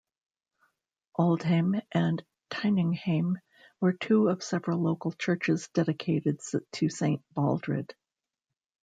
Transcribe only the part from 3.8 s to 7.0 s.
two of several local churches dedicated to